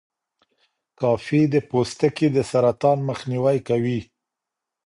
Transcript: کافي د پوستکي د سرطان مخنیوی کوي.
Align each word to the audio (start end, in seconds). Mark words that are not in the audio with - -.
کافي 0.99 1.41
د 1.53 1.55
پوستکي 1.69 2.27
د 2.35 2.37
سرطان 2.51 2.97
مخنیوی 3.09 3.57
کوي. 3.67 3.99